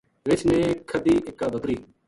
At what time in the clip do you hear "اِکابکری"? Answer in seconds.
1.27-1.75